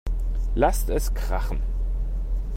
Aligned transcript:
Lasst 0.55 0.89
es 0.89 1.13
krachen! 1.13 1.61